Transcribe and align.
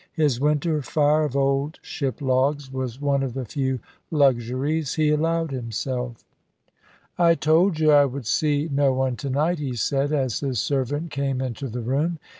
His 0.13 0.39
winter 0.39 0.81
fire 0.81 1.25
of 1.25 1.35
old 1.37 1.77
ship 1.83 2.23
logs 2.23 2.71
was 2.73 2.99
one 2.99 3.21
of 3.21 3.35
the 3.35 3.45
few 3.45 3.79
luxuries 4.09 4.95
he 4.95 5.09
allowed 5.09 5.51
himself. 5.51 6.25
"I 7.19 7.35
told 7.35 7.79
you 7.79 7.91
I 7.91 8.05
would 8.05 8.25
see 8.25 8.67
no 8.71 8.93
one 8.93 9.15
to 9.17 9.29
night," 9.29 9.59
he 9.59 9.75
said, 9.75 10.11
as 10.11 10.39
his 10.39 10.57
servant 10.57 11.11
came 11.11 11.39
into 11.39 11.67
the 11.67 11.81
room. 11.81 12.17